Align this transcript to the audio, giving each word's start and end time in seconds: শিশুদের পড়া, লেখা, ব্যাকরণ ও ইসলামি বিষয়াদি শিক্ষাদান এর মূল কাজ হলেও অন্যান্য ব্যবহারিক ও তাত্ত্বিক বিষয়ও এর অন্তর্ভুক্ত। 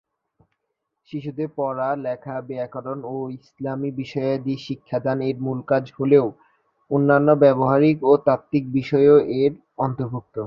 শিশুদের 1.09 1.49
পড়া, 1.57 1.89
লেখা, 2.05 2.35
ব্যাকরণ 2.49 2.99
ও 3.05 3.15
ইসলামি 3.37 3.89
বিষয়াদি 3.99 4.53
শিক্ষাদান 4.65 5.17
এর 5.21 5.37
মূল 5.45 5.59
কাজ 5.67 5.83
হলেও 5.97 6.25
অন্যান্য 6.91 7.29
ব্যবহারিক 7.43 7.97
ও 8.03 8.11
তাত্ত্বিক 8.27 8.63
বিষয়ও 8.77 9.17
এর 9.41 9.51
অন্তর্ভুক্ত। 9.77 10.35